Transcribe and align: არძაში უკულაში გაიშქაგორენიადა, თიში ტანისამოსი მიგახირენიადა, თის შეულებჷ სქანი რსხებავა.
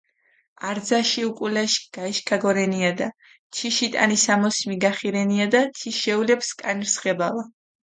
არძაში 0.69 1.25
უკულაში 1.27 1.83
გაიშქაგორენიადა, 1.97 3.11
თიში 3.59 3.91
ტანისამოსი 3.97 4.73
მიგახირენიადა, 4.75 5.65
თის 5.83 6.03
შეულებჷ 6.09 6.51
სქანი 6.53 6.91
რსხებავა. 6.93 7.49